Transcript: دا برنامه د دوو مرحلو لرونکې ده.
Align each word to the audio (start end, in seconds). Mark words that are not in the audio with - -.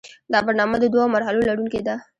دا 0.31 0.39
برنامه 0.47 0.75
د 0.79 0.85
دوو 0.93 1.03
مرحلو 1.15 1.47
لرونکې 1.49 1.81
ده. 1.87 1.95